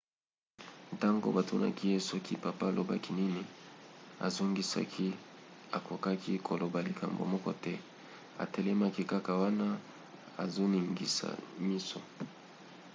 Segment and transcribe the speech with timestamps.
[0.95, 3.43] ntango batunaki ye soki papa alobaki nini
[4.25, 5.07] azongisaki
[5.77, 7.73] akokaki koloba likambo moko te-
[8.43, 9.67] atelemaki kaka wana
[10.43, 11.27] azoningisa
[11.65, 11.99] miso.